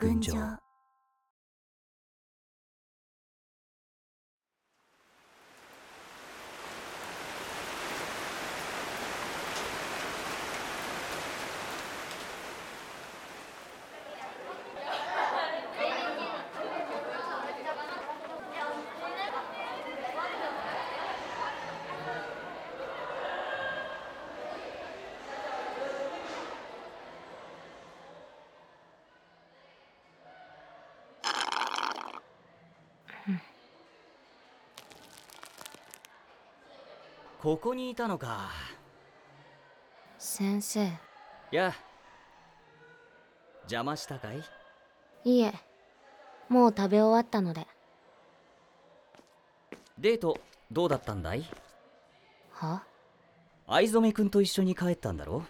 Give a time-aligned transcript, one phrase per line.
[0.00, 0.58] 群青
[37.42, 38.50] ここにいたのか。
[40.16, 40.88] 先生。
[41.50, 41.74] や
[43.62, 44.44] 邪魔したかい？
[45.24, 45.52] いえ
[46.48, 47.66] もう食べ終わったので。
[49.98, 50.38] デート
[50.70, 51.44] どうだったんだい？
[52.52, 52.84] は？
[53.66, 55.42] 藍染くんと一緒に帰ったんだろ？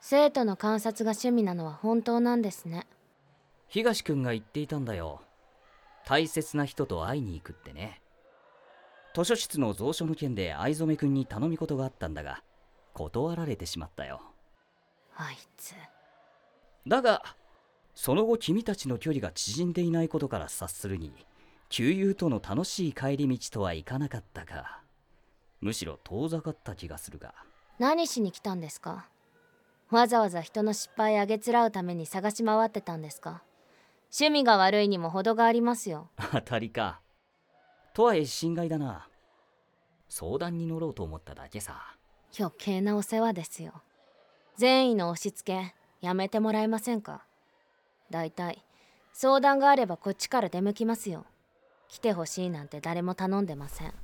[0.00, 2.88] 生徒の観察が趣味なのは本当なんですね。
[3.68, 5.20] 東くんが言っていたんだよ。
[6.04, 8.00] 大切な人と会いに行くってね
[9.18, 12.40] 図書室の蔵書の件で藍染くんに頼み事があったんだが
[12.94, 14.20] 断られてしまったよ。
[15.16, 15.74] あいつ。
[16.86, 17.24] だが
[17.96, 21.12] その後君たちの距離が縮んでいないことから察するに
[21.68, 24.82] 旧友との楽しい帰り道とはいかなかったか
[25.60, 27.34] むしろ遠ざかった気がするが。
[27.80, 29.08] 何しに来たんですか？
[29.90, 33.42] わざわざ人の失敗あげつらうために探し回ってたんですか？
[34.12, 36.08] 趣味が悪いにも程がありますよ。
[36.30, 37.00] 当たりか。
[37.94, 39.07] とはいえ心外だな
[40.08, 41.96] 相談に乗ろうと思っただけさ。
[42.38, 43.72] 余計なお世話ですよ。
[44.56, 47.24] 善意の押し付けやめてもらえませんか？
[48.10, 48.64] だいたい
[49.12, 51.26] 相談があればこっちから出向きますよ。
[51.88, 53.94] 来てほしいなんて誰も頼んでません。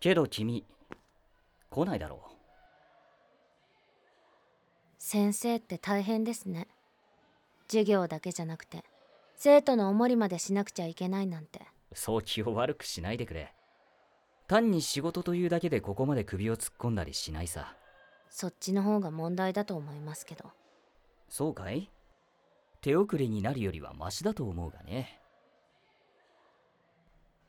[0.00, 0.64] けど君
[1.70, 2.32] 来ないだろう。
[4.98, 6.68] 先生って大変ですね。
[7.68, 8.84] 授業だけじゃなくて
[9.36, 11.60] 生徒のおもりまでしなくちゃいけないなんて
[11.92, 13.52] そう気を悪くしないでくれ。
[14.46, 17.74] 単に仕事というだけでここまで首を突っ込んだりしないさ。
[18.30, 20.50] そっちの方が問題だと思いますけど。
[21.28, 21.90] そうかい？
[22.80, 25.20] 手遅れになるよりはマシだと思うがね。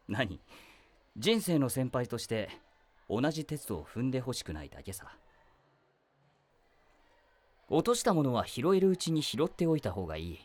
[0.07, 0.41] 何？
[1.17, 2.49] 人生の先輩として
[3.09, 5.05] 同じ鉄を踏んでほしくないだけさ。
[7.69, 10.39] 落としたものは拾えるうちに拾っておいた方がいい。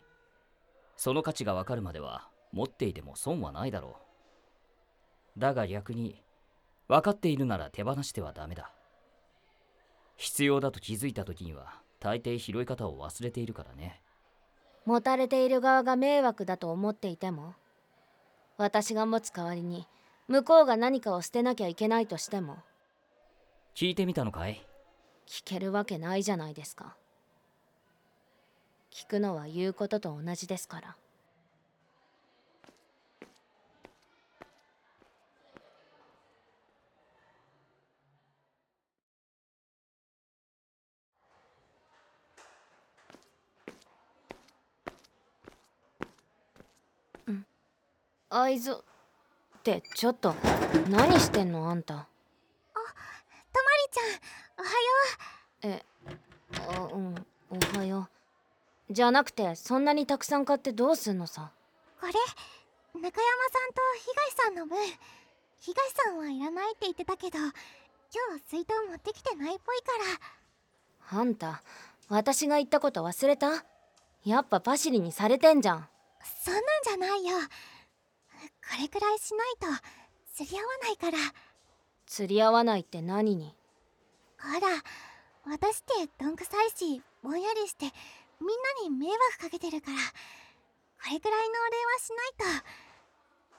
[0.97, 3.97] その価値がわかるまでは持っていても損はないだろ
[5.37, 5.41] う。
[5.41, 6.22] だが逆に
[6.87, 8.70] 分かっているなら手放してはダメだ。
[10.16, 14.00] 必要だと気づいた時には大抵拾い方を忘れているからね。
[14.87, 17.54] 持たれている側が迷惑だと思っていても
[18.56, 19.88] 私が持つ代わりに
[20.28, 22.59] 向こうが何かを捨てなきゃいけないとしても
[23.75, 24.64] 聞いてみたのかい？
[25.26, 26.97] 聞けるわけないじゃないですか。
[28.93, 30.97] 聞くのは言うことと同じですから
[48.36, 48.82] 愛ぞ
[49.58, 50.34] ってちょっと
[50.90, 51.94] 何してんのあんた？
[51.94, 52.06] とま
[53.86, 54.70] りちゃんおは
[55.70, 55.84] よえ
[56.68, 57.14] あうん
[57.50, 58.08] おはよ
[58.90, 58.92] う。
[58.92, 61.52] じゃなくてそんなにたくさん買ってどうすんのさ？
[61.98, 62.18] うこれ中
[62.94, 64.78] 山さんと東さんの分。
[65.60, 67.48] 東さんはいらないって言ってたけど今
[68.36, 69.92] 日水筒持ってきてないっぽいか
[71.12, 71.20] ら。
[71.20, 71.62] あんた
[72.08, 73.64] 私が言ったこと忘れた？
[74.24, 75.88] やっぱパシリにされてんじゃん。
[76.42, 77.36] そんなんじゃないよ
[78.70, 79.66] これくらいしないと
[80.34, 81.19] 釣り合わないから。
[82.06, 83.54] 釣り合わないって何に？
[84.41, 84.82] ほら
[85.47, 87.86] 私ってどんくさいしぼんやりして
[88.41, 88.48] みん
[88.82, 89.97] なに迷惑かけてるから。
[89.97, 90.02] こ
[91.10, 92.16] れくらいのお礼はしな
[92.48, 92.66] いと。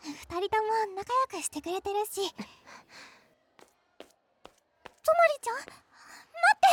[0.06, 2.36] 二人とも仲良くしてくれてるしと
[5.14, 5.66] まりちゃん待っ
[6.60, 6.66] て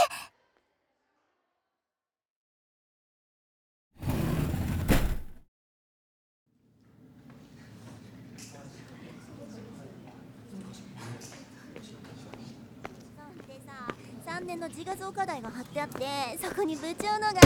[13.47, 13.89] でさ
[14.27, 16.05] 3年の自画像課題が貼ってあって
[16.39, 17.41] そこに部長のが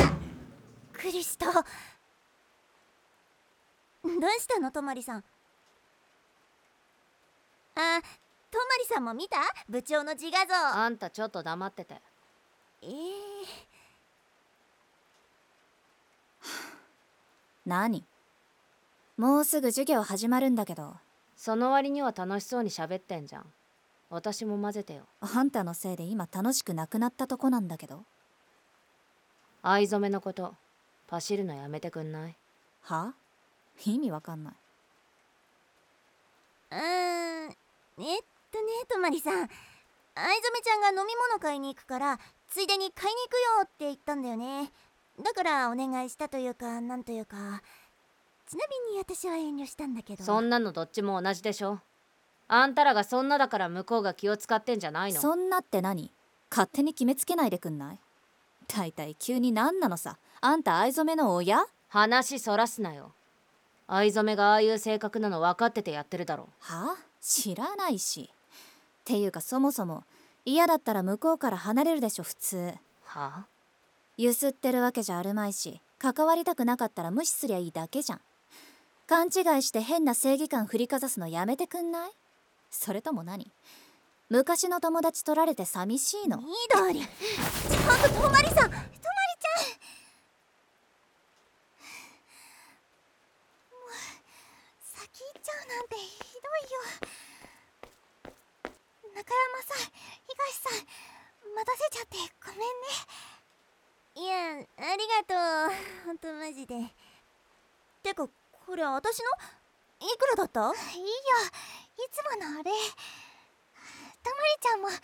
[0.92, 1.62] クリストどう
[4.40, 4.70] したの？
[4.70, 5.18] とまりさん。
[5.18, 5.22] あ
[7.72, 9.38] とまりさんも見た？
[9.68, 10.54] 部長の自画像。
[10.54, 11.96] あんたちょっと黙ってて。
[12.82, 12.90] えー、
[17.66, 18.04] 何？
[19.16, 20.94] もうすぐ授業始まるんだけど。
[21.34, 23.44] その割には楽しそうに喋ってんじゃん
[24.08, 25.02] 私も混ぜてよ。
[25.20, 28.04] あんたのせいで今楽しくなくなったとこなんだけど。
[29.62, 30.54] 藍染めのこと
[31.08, 32.36] パシるのやめてくんない？
[32.82, 33.14] は？
[33.84, 34.54] 意味わかんない。
[36.70, 37.50] うーん。
[37.50, 38.22] えっ
[38.52, 39.34] とねとまりさん。
[39.38, 39.50] 藍染
[40.62, 42.18] ちゃんが飲み物買いに行くから
[42.48, 44.70] ついでに買いに行くよって言ったんだよね。
[45.22, 47.36] だからお願いしたというかなんというか。
[48.48, 50.22] ちなみに私は遠慮したんだけど。
[50.22, 51.80] そんなのどっちも同じでしょ
[52.48, 55.20] あんたらがそんなだから向こうが気を使ってんじゃないの？
[55.20, 56.10] そんなって何？
[56.50, 57.98] 勝手に決めつけないでくんない？
[58.68, 60.16] 大体急に何なのさ？
[60.40, 61.66] あんた藍染めの親？
[61.88, 63.12] 話そらすなよ。
[63.88, 66.96] 藍染めがああいう性格なの分かっててやってるだろは？
[67.20, 68.30] 知らないし。
[68.30, 70.04] っていうかそもそも
[70.44, 72.74] 嫌だったら向こうから離れるでしょ普通。
[73.04, 73.46] は？
[74.16, 78.20] ゆすってるわけじゃあるまいし関わりたくなかったら無視すりゃいいだけじゃん。
[79.08, 82.10] 勘違いして変な正義感振りかざすのやめてくんない？
[82.76, 83.50] それとも何？
[84.28, 86.38] 昔の友達取られて寂しいの？
[86.38, 87.00] 緑。
[87.00, 87.08] ちょっ
[88.02, 88.70] ととまりさん。
[88.70, 88.88] とまり
[89.38, 89.64] ちゃん。
[93.70, 93.90] もう
[94.82, 96.02] 先行っちゃうなんてひ
[96.34, 96.80] どいよ。
[99.14, 99.88] 中山さん
[100.28, 100.84] 東さん
[101.54, 102.66] 待たせちゃってごめんね。
[104.16, 104.34] いや
[104.78, 105.34] ありがと
[106.04, 106.06] う。
[106.06, 106.92] ほんとマジで。
[108.02, 109.24] てかこれ私の？
[110.00, 110.60] いくらだった？
[110.60, 110.72] いいよ。
[111.84, 112.70] いつものお礼
[114.22, 114.88] たまりちゃんも。
[114.88, 114.98] はい。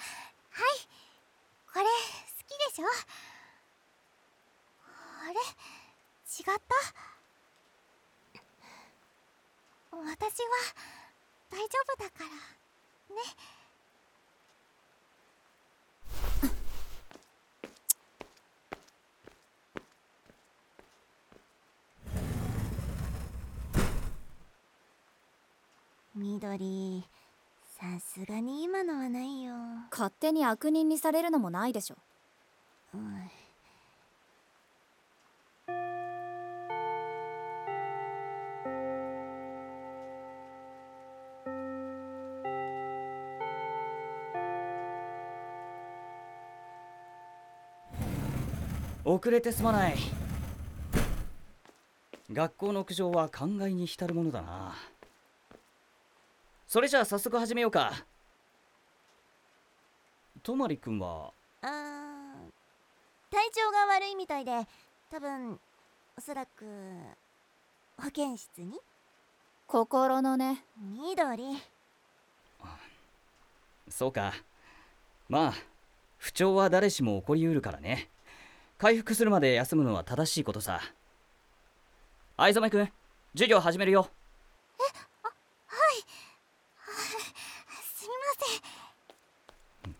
[1.72, 1.90] これ好
[2.46, 2.86] きでしょ？
[4.86, 5.34] あれ？
[5.34, 6.74] 違った？
[9.92, 10.48] 私は
[11.50, 12.26] 大丈夫だから。
[13.14, 13.22] ね。
[26.22, 27.02] 緑。
[27.80, 29.54] さすがに今のはないよ、
[29.90, 31.96] 勝手に悪人にされるのもないでしょ。
[32.94, 33.30] うん
[49.04, 49.96] 遅れてすまない。
[52.32, 54.74] 学校の屋上は考えに浸るものだな
[56.72, 57.92] それじゃあ早速始めようか。
[60.42, 61.30] とまりくんは？
[61.60, 61.70] あー
[63.30, 64.66] 体調が悪いみたいで
[65.10, 65.60] 多分
[66.16, 66.64] おそらく
[67.98, 68.80] 保健室に？
[69.66, 70.64] 心のね。
[70.80, 71.58] 緑。
[73.90, 74.32] そうか。
[75.28, 75.52] まあ
[76.16, 78.08] 不調は誰しも起こりうるからね。
[78.78, 80.80] 回復するまで休むのは正しいことさ。
[82.38, 82.88] 藍染くん
[83.34, 84.08] 授業始めるよ
[87.94, 88.24] すみま
[89.84, 89.94] せん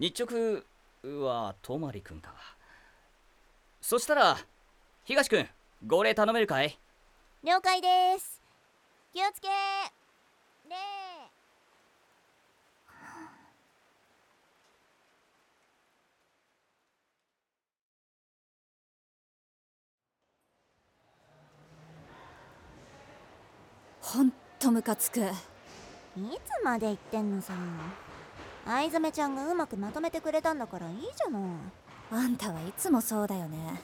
[0.00, 0.62] 日直
[1.22, 2.32] はとまりくんか。
[3.82, 4.38] そしたら
[5.04, 5.46] 東くん
[5.86, 6.78] 号令頼めるかい？
[7.44, 8.40] 了解です。
[9.12, 9.48] 気をつけ。
[10.70, 10.76] 礼
[24.00, 25.20] ほんとムカつく。
[25.20, 27.52] いつまで言ってんのさ
[28.66, 31.42] 藍染ちゃんがうまくまとめてくれたんだからいいじゃない。
[32.12, 33.80] あんたはいつもそうだよね。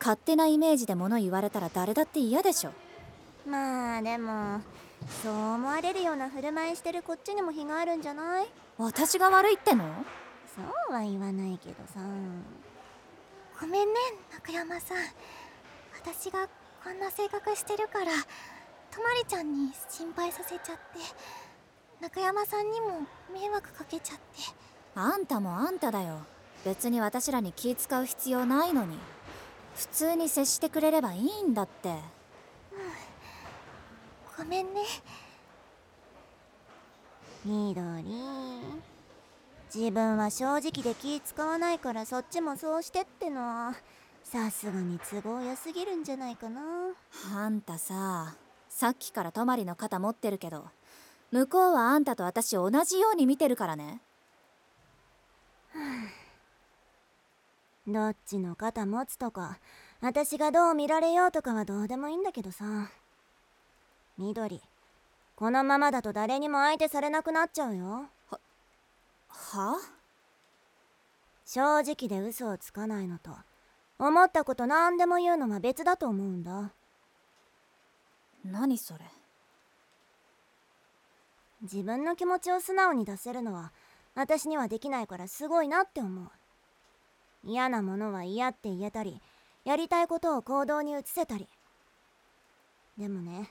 [0.00, 2.72] 勝手なイメージで物言われたら誰だって嫌でしょ。
[3.46, 4.60] まあでも
[5.22, 8.46] そう思われるような振る舞いしてるこっちにも非があるんじゃない？
[8.76, 9.84] 私が悪いっての？
[10.54, 12.00] そうは言わないけどさ。
[13.60, 13.94] ごめんね
[14.32, 14.98] 中山さん。
[16.00, 16.48] 私が
[16.84, 18.12] こんな性格してるから
[18.90, 20.80] とまりちゃんに心配させちゃって
[22.00, 23.00] 中山さんにも
[23.32, 24.22] 迷惑かけちゃって。
[24.94, 26.18] あんたもあんただよ。
[26.64, 28.98] 別に私らに気使う必要ないのに。
[29.74, 31.94] 普通に接してくれればいいんだって。
[34.36, 34.82] ごめんね。
[37.44, 38.04] 緑
[39.74, 43.40] 自分は正直で気使わないからそっちもそうしてっての。
[43.40, 43.74] は
[44.24, 46.60] さすがに都合良すぎるんじゃないかな。
[47.34, 48.36] あんたさ
[48.68, 50.66] さっきから泊まりの肩持ってるけど
[51.30, 54.00] 向こうはあんたと私同じように見てるからね。
[57.86, 59.58] どっちの肩持つとか
[60.00, 62.90] 私がどう見られようとかはどうでもいいんだけどさ。
[64.16, 64.60] 緑
[65.36, 68.08] このままだと誰にも相手されなくなっちゃうよ。
[69.28, 69.78] は
[71.44, 73.30] 正直で嘘をつかないのと
[73.98, 76.72] 思ったこと何でも言うのは別だと思うんだ。
[78.44, 79.17] 何それ？
[81.62, 83.72] 自分の気持ちを素直に出せるのは
[84.14, 86.30] 私にはできないからすごいなって思う。
[87.44, 89.20] 嫌なものは嫌って言えたり
[89.64, 91.48] やりたいことを行動に移せたり。
[92.96, 93.50] でもね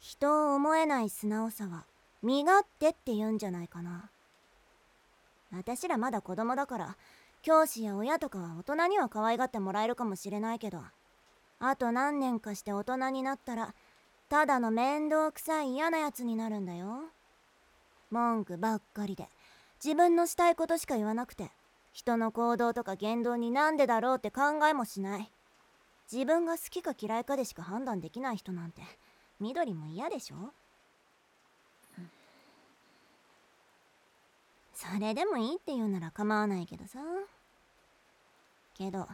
[0.00, 1.84] 人を思えない素直さは
[2.22, 4.10] 身勝手って言うんじゃないかな。
[5.52, 6.96] 私らまだ子供だから
[7.42, 10.80] 教師や親とかは大人には可愛がってもらえるかもしれないけど
[11.60, 13.74] あと何年かして大人になったら
[14.28, 17.04] ただの面倒くさい嫌なやつになるんだよ。
[18.10, 19.28] 文句ばっかりで。
[19.84, 21.50] 自分のしたいことしか言わなくて。
[21.92, 25.30] 人の行動とか言動になんでだろうって考えもしない。
[26.12, 28.82] 自分が好きか嫌いかでしか判断できない人なんて。
[29.38, 30.52] 緑も嫌でしょ？
[34.74, 36.98] それでもいいって言うなら構わないけどさ。
[38.76, 39.06] けど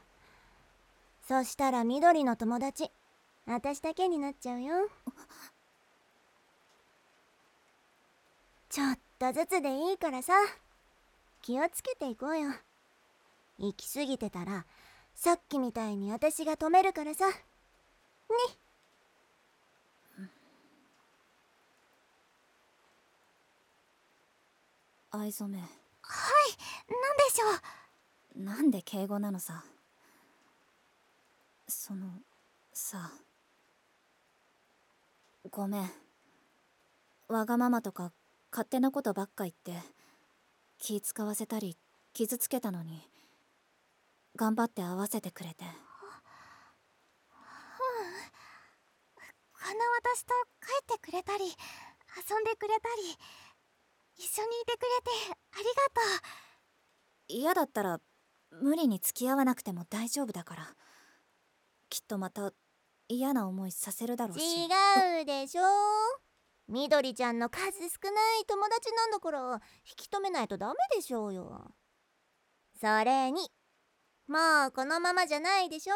[1.29, 2.90] そしたら緑の友達。
[3.52, 4.88] 私だけになっちゃうよ。
[8.69, 10.35] ちょっとずつでいいからさ。
[11.42, 12.52] 気をつけていこうよ。
[13.59, 14.66] 行き過ぎてたら
[15.16, 17.28] さっきみたいに私が止めるからさ。
[17.28, 17.35] ね
[25.11, 25.61] 藍染め。
[25.61, 25.75] なんで
[27.33, 27.47] しょ
[28.37, 28.45] う。
[28.45, 29.64] なんで敬語なのさ。
[31.66, 32.07] その
[32.73, 33.11] さ
[35.49, 35.90] ごめん。
[37.28, 38.12] わがままとか
[38.50, 39.73] 勝手なことばっか言って
[40.78, 41.78] 気使わせたり
[42.12, 43.09] 傷つけたのに
[44.37, 45.64] 頑張って合わせてくれて。
[45.64, 45.70] うん
[49.52, 49.75] この
[50.12, 51.50] 私と帰ってくれたり遊
[52.40, 53.16] んでくれたり
[54.16, 56.30] 一緒にいてくれてありがとう
[57.28, 58.00] 嫌だったら
[58.50, 60.75] 無理に付き合わなくても大丈夫だから
[61.88, 62.52] きっとまた
[63.12, 64.43] 嫌な思いさせるだろうし。
[64.64, 64.69] 違
[65.23, 65.62] うでしょ。
[66.69, 71.73] 緑ちゃんの数少ない友達なんだから引き止めないとダメでしょうよ。
[72.81, 73.50] それに
[74.29, 74.38] も
[74.69, 75.95] うこのままじゃないでしょ。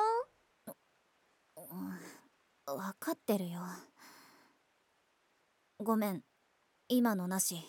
[2.67, 3.61] 分かってるよ。
[5.79, 6.25] ごめん。
[6.89, 7.63] 今のなし。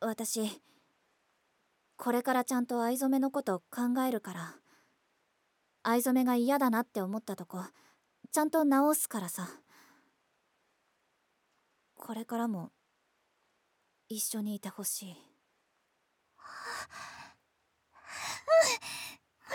[0.00, 0.60] 私
[1.96, 4.54] これからちゃんと藍染めのこと考えるから
[5.88, 7.62] 藍染めが嫌だなって思ったとこ
[8.32, 9.48] ちゃんと直すからさ。
[11.94, 12.72] これからも
[14.08, 15.06] 一緒にいてほしい。
[15.10, 15.14] も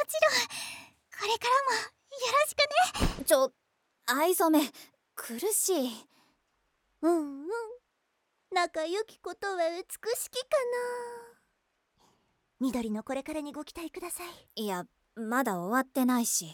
[0.07, 0.47] ちろん。
[1.19, 3.25] これからもよろしくね。
[3.25, 3.51] ちょ
[4.05, 4.71] 藍染め
[5.15, 6.07] 苦しい。
[7.01, 7.47] うんうん。
[8.51, 9.83] 仲良きことは美
[10.15, 10.47] しきか
[11.97, 12.07] な。
[12.61, 14.23] 緑のこれからにご期待くださ
[14.55, 14.63] い。
[14.63, 14.85] いや
[15.15, 16.53] まだ終わってないし。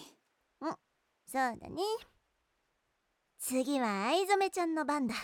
[0.60, 1.82] そうだね。
[3.38, 5.16] 次は藍染ちゃんの番だ。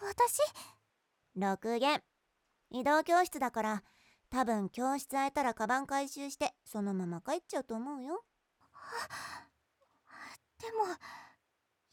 [0.00, 0.40] 私
[1.36, 2.02] ？6限
[2.70, 3.84] 移動教室だから
[4.30, 8.24] 多分教室空いたらカバン回収してそのまま帰っちゃうと思うよ。
[10.58, 10.84] でも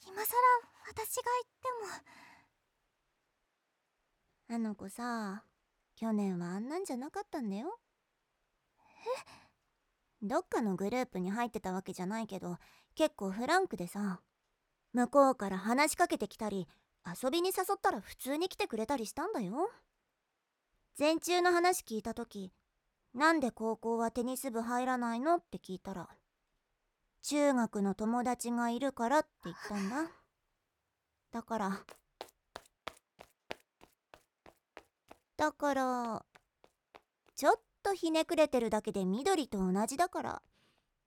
[0.08, 1.68] 今さら私が言って
[4.52, 4.56] も。
[4.56, 5.44] あの子さ
[5.96, 7.78] 去年はあんなんじゃなかったんだよ。
[9.38, 9.49] え
[10.22, 12.58] どっかのグループに入ってたわけじゃないけど
[12.96, 14.20] 結構フランクでさ
[14.94, 16.68] 向こうから話しかけてきたり
[17.06, 19.70] 遊びに誘ったら普通に来てくれたりしたんだよ。
[20.98, 22.52] 前中の話聞いた時
[23.14, 25.36] なんで高校はテニス部入らないの？
[25.36, 26.10] って聞いたら
[27.24, 30.12] 中学の友達がいるからって言ったんだ。
[31.32, 31.80] だから
[35.38, 36.26] だから
[37.36, 37.60] ちょっ
[37.90, 40.42] とひねくれてるだけで緑と同じだから。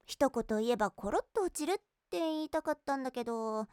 [0.04, 1.76] 一言言えばコロッと落ちるっ
[2.10, 3.66] て言いたかったんだけど。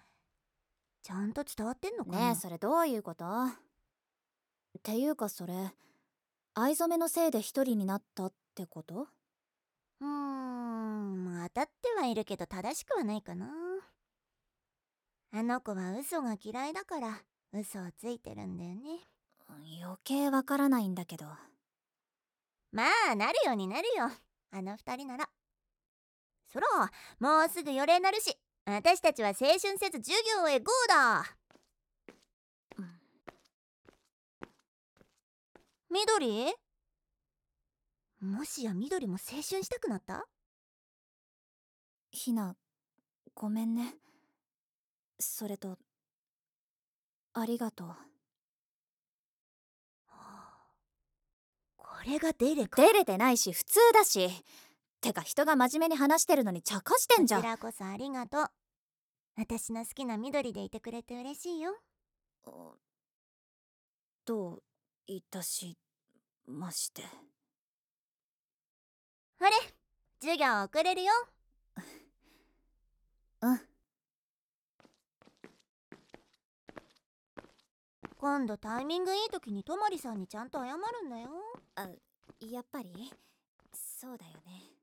[1.02, 2.20] ちゃんと伝わってんのかな？
[2.20, 3.26] ねえそれどういうこと？
[3.26, 3.52] っ
[4.84, 5.54] ていうかそれ
[6.54, 9.08] 藍染めのせいで一人になったってこと？
[10.02, 13.48] うーん当たってはいるけど正しくはないかな。
[15.32, 17.22] あの子は嘘が嫌いだから
[17.54, 19.00] 嘘をついてるんだよね。
[19.82, 21.26] 余計わからないんだけど
[22.72, 24.12] まあなるようになるよ。
[24.52, 25.30] あの二人なら。
[26.52, 26.68] そら
[27.20, 28.38] もうすぐ予令なるし。
[28.66, 31.26] 私たちは青春せず授業へ GO だ。
[35.90, 36.54] 緑？
[38.22, 40.28] もしや緑も青春したくなった？
[42.12, 42.56] ひな
[43.34, 43.96] ごめんね。
[45.20, 45.80] それと
[47.34, 47.88] ありがとう
[51.78, 52.82] これがデレか？
[52.82, 54.30] 照れてないし普通だし。
[55.02, 57.42] てか人が真面目に話してるのに茶化してんじゃん。
[57.42, 58.48] こちらこそありがとう。
[59.38, 61.78] 私の好きな緑でいてくれて嬉しいよ。
[64.26, 64.64] どう
[65.08, 65.78] いたし
[66.46, 67.04] まして。
[69.40, 69.52] あれ
[70.20, 71.14] 授業遅れるよ。
[73.42, 73.62] うん
[78.20, 81.30] 今度タイミングいい時にとまりさんにちゃんと謝るんだよ。
[81.76, 81.88] あ
[82.42, 83.14] やっぱり？
[83.74, 84.79] そうだよね。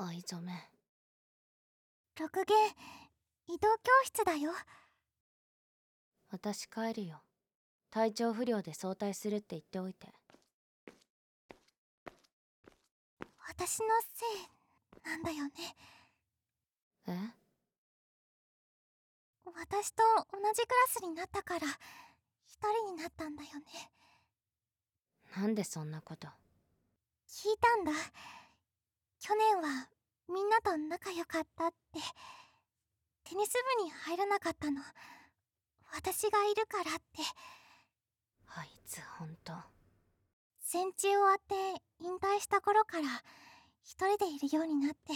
[0.00, 0.52] 藍染め。
[2.20, 2.56] 六弦
[3.48, 4.52] 移動教室だよ。
[6.30, 7.20] 私帰るよ。
[7.90, 10.12] 体調不良で早退するって言っておいて。
[13.48, 15.52] 私のせいなんだよね。
[17.08, 17.12] え？
[19.46, 20.02] 私と
[20.32, 21.66] 同じクラスになったから
[22.46, 23.90] 一人になったんだよね。
[25.36, 26.28] なんでそんなこと？
[27.28, 27.92] 聞いたんだ
[29.20, 29.88] 去年は
[30.28, 32.00] みんなと仲良かったって
[33.24, 34.80] テニス部に入らなかったの。
[35.92, 37.00] 私がいるからって。
[38.56, 39.52] あいつほんと。
[40.60, 41.54] 戦中終わって
[42.00, 43.06] 引退した頃から
[43.82, 45.14] 一人でいるようになって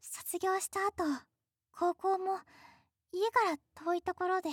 [0.00, 1.04] 卒業した後
[1.70, 2.38] 高校も
[3.12, 4.48] 家から遠いところで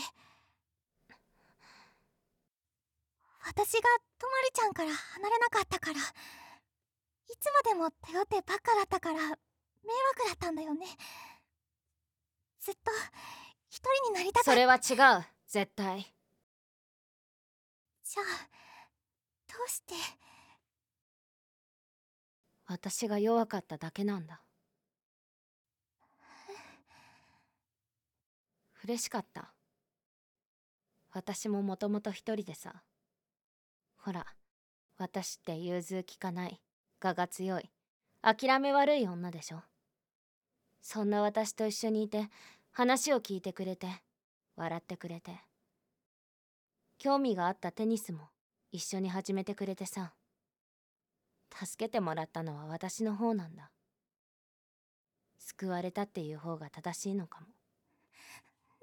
[3.48, 3.82] 私が
[4.20, 6.00] とまりちゃんから離れなかったから。
[6.00, 6.02] い
[7.40, 9.38] つまでも頼ってばっかだったから迷惑
[10.28, 10.86] だったんだよね。
[12.60, 12.92] ずっと
[13.70, 14.52] 一人になりたかった。
[14.52, 16.14] それは違う絶対。
[18.04, 18.26] じゃあ
[19.48, 19.94] どうして？
[22.68, 24.42] 私が弱かっただけなんだ。
[28.84, 29.54] 嬉しかった。
[31.12, 32.84] 私ももともと一人でさ。
[33.98, 34.26] ほら
[34.98, 36.62] 私って融通きかない
[37.06, 37.70] 我が強い。
[38.24, 39.62] 諦め悪い女でしょ。
[40.82, 42.30] そんな私と一緒にいて
[42.72, 43.88] 話を聞いてくれて
[44.56, 45.32] 笑ってくれて。
[46.98, 48.30] 興味があったテニスも
[48.72, 50.14] 一緒に始めてくれてさ。
[51.54, 53.70] 助けてもらったのは私の方なんだ。
[55.38, 57.48] 救われたっていう方が正しいのかも。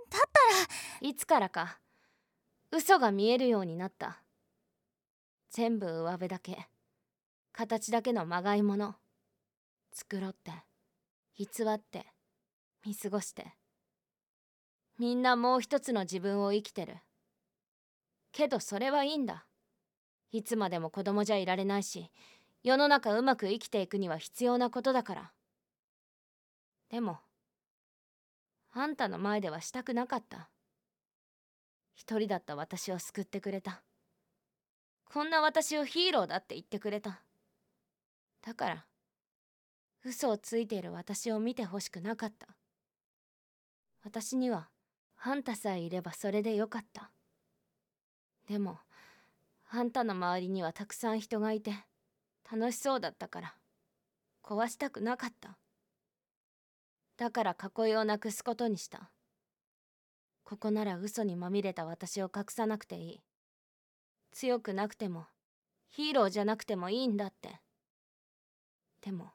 [0.09, 1.09] だったら。
[1.09, 1.81] いつからか
[2.71, 4.23] 嘘が見えるようになった。
[5.51, 6.69] 全部上辺だけ
[7.53, 8.97] 形だけのまがいもの。
[9.95, 10.53] 繕って。
[11.37, 12.07] 偽って。
[12.85, 13.55] 見過ごして。
[14.99, 16.97] みんなもう一つの自分を生きてる。
[18.33, 19.47] けどそれはいいんだ。
[20.33, 22.11] いつまでも子供じゃいられないし
[22.63, 25.33] 世の中うまく生きていくには必要なことだから。
[26.91, 27.19] でも
[28.73, 30.49] あんたの前ではしたくなかった。
[31.95, 33.83] 一人だった私を救ってくれた。
[35.05, 37.23] こんな私をヒーローだって言ってくれた。
[38.45, 38.87] だから
[40.05, 42.49] 嘘をついている私を見てほしくなかった。
[44.05, 44.69] 私には
[45.23, 47.13] あんたさえいればそれでよかった。
[48.49, 48.79] でも
[49.71, 51.73] あんたの周りにはたくさん人がいて
[52.51, 53.55] 楽しそうだったから
[54.43, 55.57] 壊したくなかった。
[57.17, 59.13] だから囲いをなくすことにした。
[60.43, 63.21] ここなら嘘にまみれた私を隠さなくていい。
[64.33, 65.27] 強くなくても
[65.89, 67.61] ヒーローじゃなくてもいいんだって。
[69.03, 69.31] でも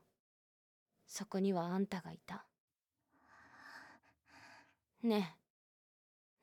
[1.06, 2.46] そこにはあんたがいた。
[5.04, 5.36] ね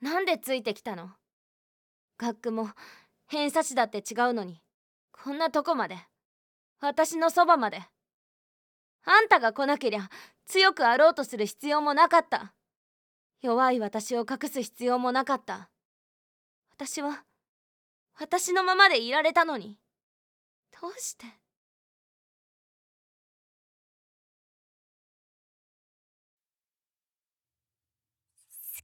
[0.03, 1.11] えなんでついてきたの？
[2.19, 2.69] 学区も
[3.27, 4.63] 偏差値だって違うのに
[5.11, 5.97] こんなとこまで。
[6.81, 7.83] 私のそばまで。
[9.07, 10.09] あんたが来なけりゃ
[10.47, 12.55] 強くあろうとする必要もなかった。
[13.41, 15.71] 弱い私を隠す必要もなかった。
[16.77, 17.25] 私は
[18.19, 19.79] 私のままでいられたのに。
[20.81, 21.27] どうして？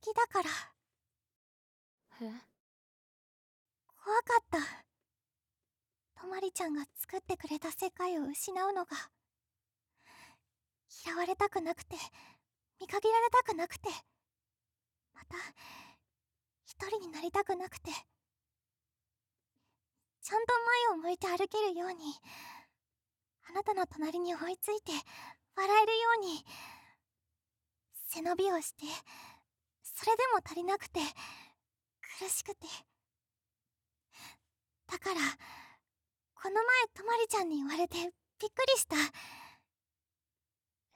[0.00, 0.50] きだから。
[2.22, 2.32] え？
[4.02, 4.58] 怖かった。
[6.20, 8.90] とまりちゃんが作ってくれた世界を失うのが。
[11.04, 11.96] 嫌われたくなくて
[12.80, 13.88] 見限られたくなくて。
[15.14, 15.36] また
[16.64, 17.90] 一人になりたくなくて。
[20.22, 20.52] ちゃんと
[20.88, 22.14] 前を向いて歩けるように
[23.48, 24.92] あなたの隣に追いついて
[25.56, 26.44] 笑えるように
[28.06, 28.84] 背伸びをして
[30.00, 30.98] それでも足りなくて
[32.18, 32.66] 苦しくて。
[34.86, 35.20] だから
[36.34, 38.96] この前とまりちゃんに言われてびっくりした。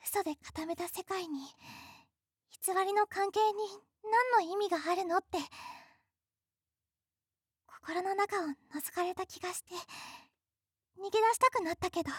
[0.02, 1.40] 嘘で固めた世界に
[2.64, 3.58] 偽りの関係に
[4.04, 5.36] 何の意味があるのって
[7.66, 9.74] 心の中を覗かれた気がして
[10.98, 12.10] 逃げ出したくなったけど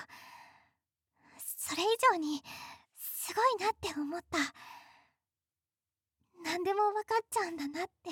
[1.57, 2.43] それ以上に
[2.95, 4.37] すごいなって思った。
[6.45, 8.11] 何でも分かっちゃうんだなって。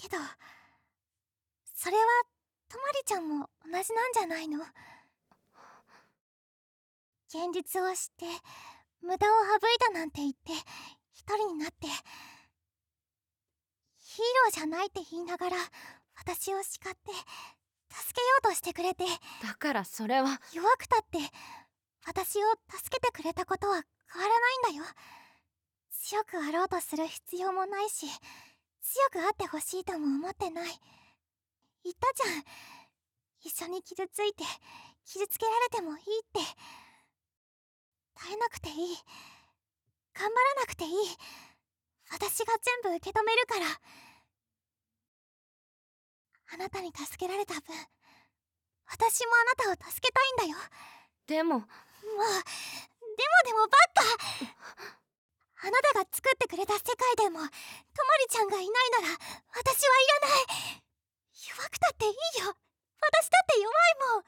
[0.00, 0.16] けど
[1.74, 2.02] それは
[2.68, 4.60] とまりちゃんも同じなんじゃないの？
[7.28, 8.26] 現実を知って
[9.00, 10.52] 無駄を省いたなんて言って
[11.14, 11.88] 一人になって。
[13.98, 15.56] ヒーローじゃないって言いながら
[16.18, 17.12] 私を叱って
[17.90, 19.06] 助けようとしてくれて。
[19.42, 20.38] だからそれは。
[20.52, 21.18] 弱くたって
[22.06, 24.84] 私を助けてくれたことは変わらないんだよ
[26.02, 28.06] 強くあろうとする必要もないし
[28.82, 30.64] 強くあってほしいとも思ってない。
[31.84, 32.44] 言ったじゃん。
[33.40, 34.42] 一緒に傷ついて
[35.06, 36.40] 傷つけられてもいいって。
[38.14, 38.76] 耐えなくていい。
[40.12, 40.90] 頑張らなくていい。
[42.10, 43.66] 私が全部受け止めるから。
[46.54, 47.62] あなたに助けられた分
[48.90, 50.58] 私もあなたを助けたいんだよ。
[51.28, 51.60] でも。
[51.60, 51.70] もうでも
[53.46, 55.01] でもばっか
[55.62, 59.18] あなたが作ってくれた世界でもとまりちゃんがいないなら
[59.54, 60.82] 私はいらない。
[61.38, 62.50] 弱くたっていいよ。
[62.50, 63.74] 私だって弱い
[64.18, 64.24] もん。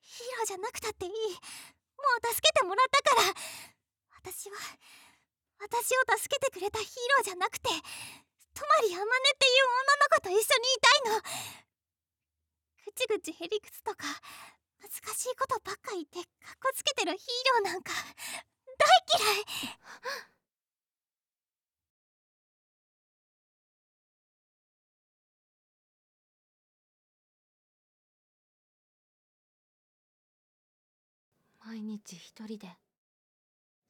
[0.00, 1.12] ヒーローじゃなくたっていい。
[1.12, 3.32] もう助けてもらったから。
[4.20, 4.56] 私は
[5.60, 7.68] 私を助けてくれたヒーローじゃなくて
[8.52, 11.24] とまりあまねっていう女の子と一緒にいたいの。
[12.84, 14.04] ぐちぐちへりくつとか
[14.80, 17.92] 難しいことばっか言ってかっこつけてるヒーローなんか
[18.76, 20.33] 大嫌い。
[31.66, 32.68] 毎日一人で。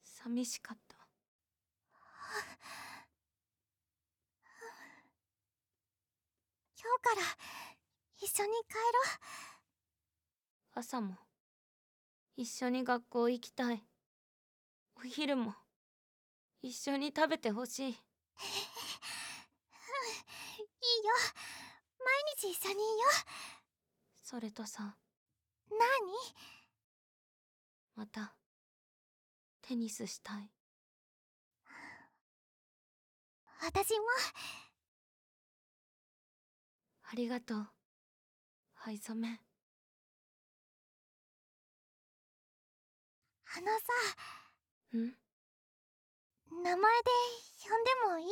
[0.03, 0.95] 寂しかった。
[6.81, 7.21] 今日から
[8.17, 8.79] 一緒に帰ろ
[10.75, 10.79] う。
[10.79, 11.17] 朝も
[12.37, 13.83] 一緒に学校行きたい。
[14.97, 15.53] お昼も
[16.61, 17.83] 一緒に食べてほしい。
[17.83, 17.97] いいよ。
[21.99, 22.83] 毎日一緒にいよ
[24.23, 24.95] それとさ
[25.69, 26.54] 何？
[27.95, 28.35] また
[29.61, 30.51] テニスしたい。
[33.61, 34.05] 私も。
[37.07, 37.67] ありがとう
[38.85, 39.39] 藍染め
[43.57, 44.97] あのさ。
[44.97, 45.15] ん？
[46.63, 47.09] 名前で
[47.63, 48.27] 呼んでもいい？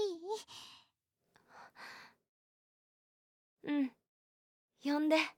[3.63, 3.91] うん。
[4.84, 5.15] 呼んで。
[5.15, 5.32] あまね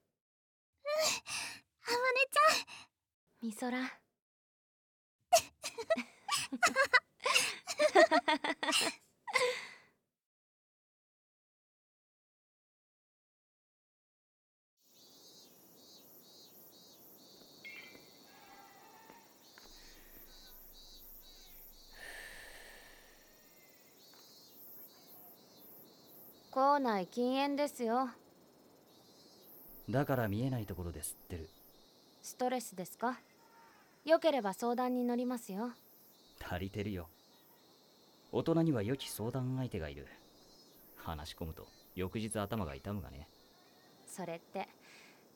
[2.32, 2.66] ちゃん。
[3.42, 4.00] みそら
[26.52, 28.10] 校内禁煙ですよ。
[29.90, 31.50] だから見えないところで吸ってる。
[32.22, 33.20] ストレスですか？
[34.06, 35.72] よければ相談に乗りますよ。
[36.40, 37.10] 足りてるよ。
[38.32, 40.08] 大人には良き相談相手がいる。
[40.96, 43.28] 話し込むと翌日頭が痛むがね。
[44.08, 44.70] それって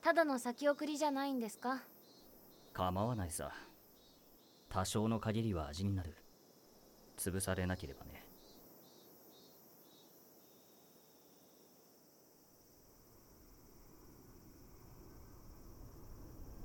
[0.04, 1.82] ただの先送りじゃないんですか？
[2.74, 3.52] 構わないさ。
[4.70, 6.14] 多少の限りは味になる。
[7.18, 8.24] 潰されなければね。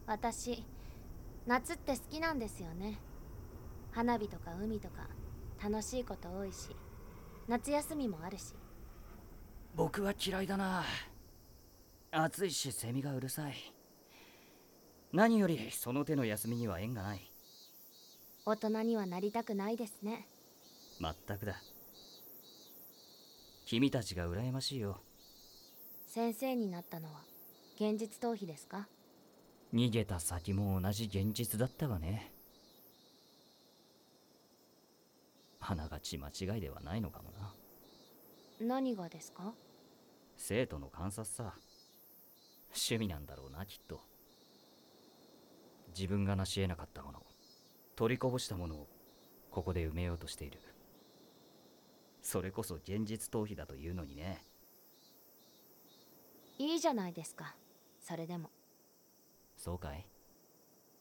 [0.07, 0.62] 私
[1.46, 2.98] 夏って好きなんですよね。
[3.92, 5.07] 花火とか海とか
[5.62, 6.74] 楽しいこと多いし
[7.46, 8.54] 夏休みもあるし。
[9.74, 10.85] 僕は嫌いだな。
[12.11, 13.54] 暑いしセミがうるさい。
[15.12, 17.30] 何よりその手の休みには縁がない。
[18.46, 20.26] 大人にはなりたくないですね。
[21.00, 21.57] まったくだ。
[23.66, 25.00] 君たちが羨ましいよ。
[26.07, 27.20] 先生になったのは
[27.76, 28.87] 現実逃避ですか？
[29.74, 32.30] 逃げた先も同じ現実だったわね。
[35.58, 37.52] あながち間違いではないのかもな。
[38.60, 39.52] 何がですか？
[40.37, 41.54] 生徒の観察さ。
[42.68, 44.00] 趣味なんだろうなきっと。
[45.96, 47.22] 自分が成し得なかったもの
[47.96, 48.88] 取りこぼしたものを
[49.50, 50.58] ここで埋めようとしている。
[52.22, 54.44] それこそ現実逃避だというのにね。
[56.58, 57.56] いいじゃないですか。
[58.00, 58.50] それでも
[59.64, 60.07] そうかい？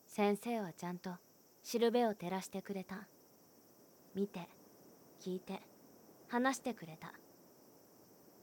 [0.08, 1.12] 先生はちゃんと
[1.64, 3.10] しるべを照らしてくれた。
[4.16, 4.48] 見て
[5.20, 5.62] 聞いて
[6.30, 7.12] 話してくれた。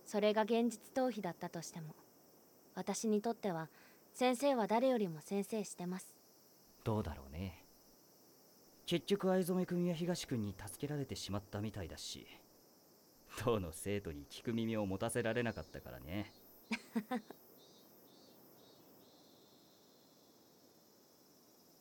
[0.04, 1.94] それが現実逃避だったとしても
[2.74, 3.70] 私にとっては
[4.12, 6.14] 先生は誰よりも先生してます。
[6.84, 7.64] どうだろうね。
[8.84, 12.26] 結局藍染くんや東くんに助けられてしまったみたいだし
[13.38, 16.30] 当の生徒に聞く耳を持たせられなかったからね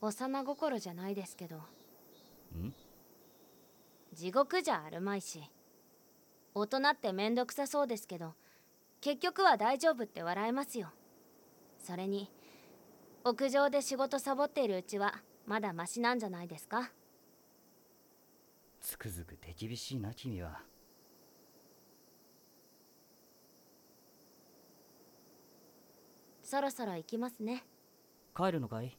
[0.01, 1.57] 幼心じゃないですけど。
[1.57, 2.73] ん？
[4.13, 5.41] 地獄じゃあるまいし
[6.55, 8.33] 大人ってめんどくさそうですけど
[9.01, 10.89] 結局は大丈夫って笑えますよ。
[11.77, 12.29] それに
[13.23, 16.91] 屋上で仕事サボっているうちはまだマシなんじゃないですか？
[18.81, 20.61] つくづく手厳しいな君は。
[26.43, 27.63] そろそろ行きますね。
[28.35, 28.97] 帰るのかい？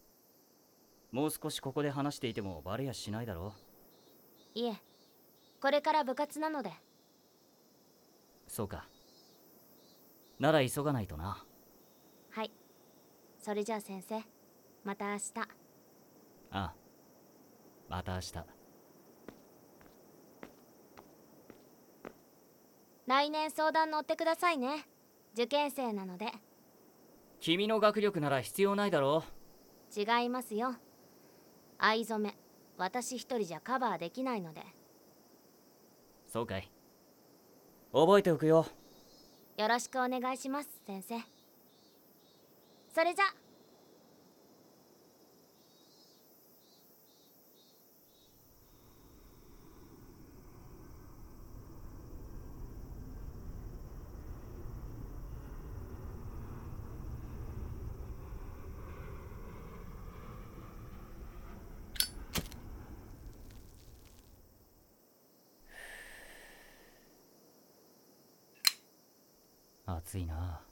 [1.13, 3.53] もう少しここで話していてもバレやしないだろ
[4.55, 4.75] いえ
[5.61, 6.73] これから部活なので。
[8.47, 8.87] そうか。
[10.39, 11.45] なら急がないとな。
[12.31, 12.51] はい。
[13.39, 14.23] それじゃあ先生
[14.85, 15.33] また明日。
[15.39, 15.47] あ
[16.51, 16.75] あ。
[17.89, 18.35] また明日。
[23.07, 24.87] 来年相談乗ってくださいね。
[25.35, 26.33] 受験生なので。
[27.41, 29.25] 君の学力なら必要ないだろ
[29.97, 30.77] 違いますよ
[31.83, 32.37] 藍染め。
[32.77, 34.63] 私一人じゃカバーできないので。
[36.29, 36.71] そうかい。
[37.93, 38.67] 覚えておくよ。
[39.57, 41.15] よろしくお願いします先生。
[42.95, 43.25] それじゃ
[70.11, 70.70] ついな。